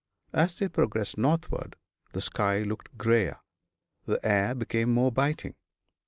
As 0.33 0.57
they 0.57 0.67
progressed 0.67 1.15
northward 1.19 1.75
the 2.13 2.21
sky 2.21 2.63
looked 2.63 2.97
grayer, 2.97 3.37
the 4.07 4.19
air 4.25 4.55
became 4.55 4.91
more 4.91 5.11
biting. 5.11 5.53